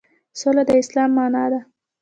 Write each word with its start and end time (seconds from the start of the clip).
سوله 0.39 0.63
د 0.67 0.71
اسلام 0.81 1.09
معنی 1.17 1.45
ده 1.51 1.59